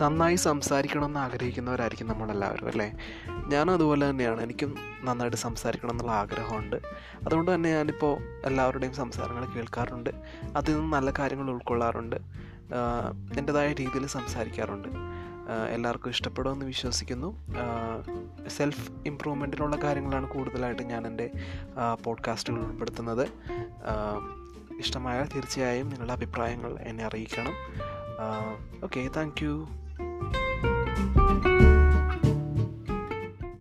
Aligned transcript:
നന്നായി 0.00 0.34
സംസാരിക്കണമെന്ന് 0.34 1.20
ആഗ്രഹിക്കുന്നവരായിരിക്കും 1.20 2.06
നമ്മളെല്ലാവരും 2.06 2.68
അല്ലേ? 2.68 2.92
ഞാനും 3.48 3.72
അതുപോലെ 3.72 4.10
തന്നെയാണ്. 4.10 4.42
എനിക്കും 4.42 4.74
നന്നായിട്ട് 5.02 5.36
സംസാരിക്കണം 5.36 5.90
എന്നുള്ള 5.90 6.12
ആഗ്രഹമുണ്ട്. 6.12 6.76
അതുകൊണ്ട് 7.26 7.54
തന്നെ 7.54 7.70
ഞാനിപ്പോൾ 7.70 8.18
എല്ലാവരുടെയും 8.44 8.94
സംസാരങ്ങൾ 8.94 9.44
കേൾക്കാറുണ്ട്. 9.44 10.10
അതിൽ 10.56 10.76
നിന്ന് 10.76 10.96
നല്ല 10.96 11.12
കാര്യങ്ങൾ 11.18 11.50
ഉൾക്കൊള്ളാറുണ്ട്. 11.50 12.16
എന്റെതായ 13.38 13.72
രീതിയിൽ 13.72 14.06
സംസാരിക്കാറുണ്ട്. 14.06 14.88
എല്ലാവർക്കും 15.70 16.10
ഇഷ്ടപ്പെടുമെന്ന് 16.10 16.66
വിശ്വസിക്കുന്നു. 16.66 17.46
സെൽഫ് 18.48 18.90
ഇമ്പ്രൂവ്മെന്റിനുള്ള 19.06 19.76
കാര്യങ്ങളാണ് 19.76 20.28
കൂടുതലായിട്ട് 20.28 20.82
ഞാൻ 20.82 21.06
എന്റെ 21.06 21.30
പോഡ്കാസ്റ്റുകൾ 22.04 22.58
ഉൾപ്പെടുത്തുന്നത്. 22.58 23.28
ഇഷ്ടമായാൽ 24.78 25.28
തീർച്ചയായും 25.34 25.88
നിങ്ങളുടെ 25.88 26.12
അഭിപ്രായങ്ങൾ 26.12 26.78
എന്നെ 26.80 27.04
അറിയിക്കണം. 27.04 27.52
Okay 28.84 29.10
thank 29.16 29.44
you. 29.44 29.68